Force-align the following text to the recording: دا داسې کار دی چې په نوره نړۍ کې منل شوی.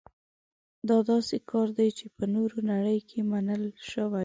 دا 0.89 0.97
داسې 1.11 1.35
کار 1.51 1.67
دی 1.77 1.89
چې 1.97 2.05
په 2.17 2.23
نوره 2.33 2.57
نړۍ 2.71 2.99
کې 3.09 3.19
منل 3.31 3.63
شوی. 3.89 4.19